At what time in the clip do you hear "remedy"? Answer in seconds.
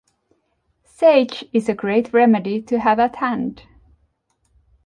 2.11-2.59